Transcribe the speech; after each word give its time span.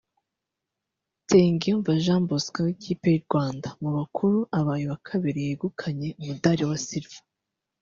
Nsengiyumva 1.23 1.91
Jean 2.03 2.23
Bosco 2.29 2.59
w’ikipe 2.65 3.05
y’u 3.13 3.23
Rwanda 3.27 3.67
mu 3.81 3.89
bakuru 3.97 4.37
abaye 4.59 4.83
uwa 4.87 4.97
kabiri 5.07 5.39
yegukana 5.47 6.07
umudari 6.19 6.63
wa 6.69 6.77
Silver 6.85 7.21